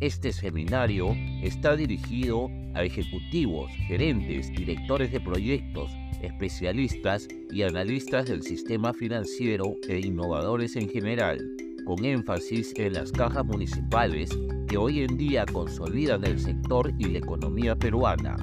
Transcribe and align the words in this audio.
Este 0.00 0.32
seminario 0.32 1.14
está 1.42 1.76
dirigido 1.76 2.50
a 2.74 2.82
ejecutivos, 2.82 3.70
gerentes, 3.86 4.50
directores 4.50 5.12
de 5.12 5.20
proyectos, 5.20 5.90
especialistas 6.22 7.28
y 7.50 7.62
analistas 7.62 8.26
del 8.26 8.42
sistema 8.42 8.92
financiero 8.92 9.76
e 9.88 9.98
innovadores 9.98 10.76
en 10.76 10.88
general, 10.88 11.38
con 11.84 12.04
énfasis 12.04 12.72
en 12.76 12.94
las 12.94 13.12
cajas 13.12 13.44
municipales 13.44 14.30
que 14.68 14.76
hoy 14.76 15.02
en 15.02 15.16
día 15.16 15.44
consolidan 15.46 16.24
el 16.24 16.38
sector 16.38 16.92
y 16.98 17.04
la 17.06 17.18
economía 17.18 17.76
peruana. 17.76 18.36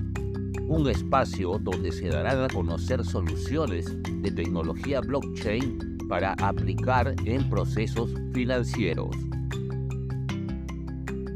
Un 0.67 0.89
espacio 0.89 1.59
donde 1.59 1.91
se 1.91 2.08
darán 2.08 2.44
a 2.44 2.47
conocer 2.47 3.03
soluciones 3.03 3.85
de 4.22 4.31
tecnología 4.31 5.02
blockchain 5.02 5.97
para 6.08 6.33
aplicar 6.33 7.13
en 7.25 7.50
procesos 7.50 8.13
financieros. 8.33 9.16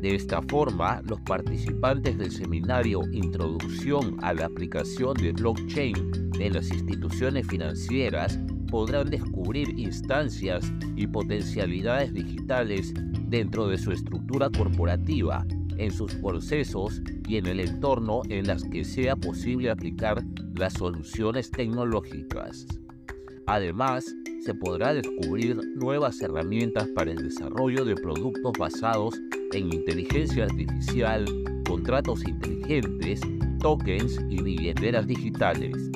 De 0.02 0.14
esta 0.14 0.40
forma, 0.44 1.02
los 1.06 1.20
participantes 1.22 2.16
del 2.18 2.32
seminario 2.32 3.02
Introducción 3.12 4.18
a 4.22 4.34
la 4.34 4.46
aplicación 4.46 5.16
de 5.16 5.32
blockchain 5.32 6.25
en 6.40 6.54
las 6.54 6.70
instituciones 6.72 7.48
financieras 7.48 8.40
podrán 8.70 9.10
descubrir 9.10 9.78
instancias 9.80 10.72
y 10.96 11.08
potencialidades 11.08 12.14
digitales 12.14 12.94
dentro 13.28 13.68
de 13.68 13.78
su 13.78 13.92
estructura 13.92 14.50
corporativa, 14.50 15.46
en 15.78 15.92
sus 15.92 16.14
procesos 16.16 17.02
y 17.28 17.38
en 17.38 17.48
el 17.48 17.60
entorno 17.60 18.22
en 18.30 18.48
las 18.48 18.64
que 18.64 18.84
sea 18.84 19.16
posible 19.16 19.70
aplicar 19.70 20.24
las 20.56 20.74
soluciones 20.74 21.52
tecnológicas. 21.52 22.66
Además, 23.48 24.06
se 24.42 24.54
podrá 24.54 24.94
descubrir 24.94 25.58
nuevas 25.76 26.22
herramientas 26.22 26.88
para 26.96 27.12
el 27.12 27.18
desarrollo 27.18 27.84
de 27.84 27.96
productos 27.96 28.54
basados 28.58 29.20
en 29.54 29.74
inteligencia 29.74 30.46
artificial, 30.46 31.26
contratos 31.68 32.28
inteligentes, 32.28 33.22
tokens 33.60 34.20
y 34.30 34.42
billeteras 34.42 35.08
digitales. 35.08 35.92